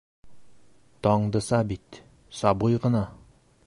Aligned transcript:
Таңдыса 1.09 1.61
бит... 1.73 2.03
сабый 2.43 2.83
ғына! 2.87 3.09